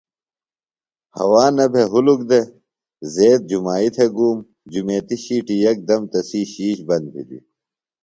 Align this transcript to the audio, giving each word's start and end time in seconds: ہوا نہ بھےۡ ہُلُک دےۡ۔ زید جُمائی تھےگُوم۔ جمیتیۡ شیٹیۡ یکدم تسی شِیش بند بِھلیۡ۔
ہوا 1.17 1.45
نہ 1.55 1.65
بھےۡ 1.71 1.87
ہُلُک 1.91 2.19
دےۡ۔ 2.29 2.47
زید 3.13 3.41
جُمائی 3.49 3.87
تھےگُوم۔ 3.95 4.37
جمیتیۡ 4.71 5.21
شیٹیۡ 5.23 5.59
یکدم 5.65 6.01
تسی 6.11 6.41
شِیش 6.53 6.77
بند 6.87 7.05
بِھلیۡ۔ 7.13 7.43